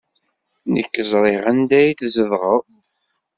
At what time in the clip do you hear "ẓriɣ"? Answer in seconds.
1.11-1.43